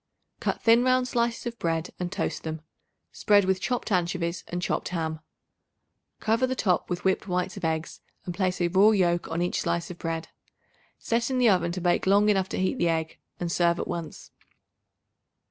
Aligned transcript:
Cut 0.39 0.63
thin 0.63 0.83
round 0.83 1.07
slices 1.07 1.45
of 1.45 1.59
bread 1.59 1.91
and 1.99 2.11
toast 2.11 2.41
them. 2.41 2.61
Spread 3.11 3.45
with 3.45 3.61
chopped 3.61 3.91
anchovies 3.91 4.43
and 4.47 4.59
chopped 4.59 4.89
ham. 4.89 5.19
Cover 6.19 6.47
the 6.47 6.55
top 6.55 6.89
with 6.89 7.03
whipped 7.05 7.27
whites 7.27 7.55
of 7.55 7.63
eggs 7.63 8.01
and 8.25 8.33
place 8.33 8.59
a 8.61 8.67
raw 8.67 8.89
yoke 8.89 9.27
on 9.29 9.43
each 9.43 9.61
slice 9.61 9.91
of 9.91 9.99
bread. 9.99 10.29
Set 10.97 11.29
in 11.29 11.37
the 11.37 11.49
oven 11.49 11.71
to 11.73 11.81
bake 11.81 12.07
long 12.07 12.29
enough 12.29 12.49
to 12.49 12.57
heat 12.59 12.79
the 12.79 12.89
egg, 12.89 13.19
and 13.39 13.51
serve 13.51 13.77
at 13.77 13.87
once. 13.87 14.31